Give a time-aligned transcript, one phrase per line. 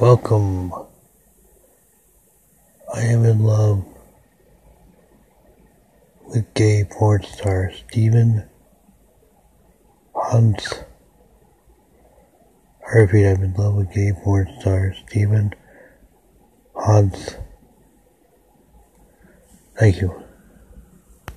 [0.00, 0.72] Welcome.
[2.92, 3.84] I am in love
[6.26, 8.48] with gay porn star Stephen
[10.16, 10.66] Hans.
[12.92, 15.54] I repeat, I'm in love with gay porn star Stephen
[16.74, 17.36] Hans.
[19.78, 20.23] Thank you.